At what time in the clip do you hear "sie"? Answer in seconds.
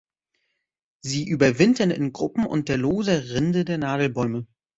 1.03-1.27